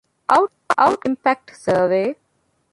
[0.29, 2.01] އައުޓްކަމް އިމްޕެކްޓް ސަރވޭ